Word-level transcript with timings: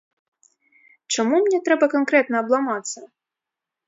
Чаму 1.15 1.41
мне 1.47 1.59
трэба 1.67 1.89
канкрэтна 1.95 2.35
абламацца? 2.45 2.99